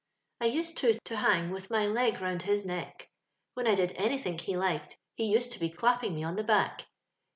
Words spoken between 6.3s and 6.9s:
the back.